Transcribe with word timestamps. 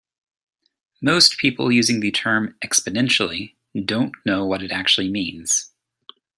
Most 0.99 1.37
people 1.37 1.71
using 1.71 1.99
the 1.99 2.09
term 2.09 2.55
"exponentially" 2.65 3.53
don't 3.85 4.15
know 4.25 4.43
what 4.47 4.63
it 4.63 4.71
actually 4.71 5.09
means. 5.11 5.71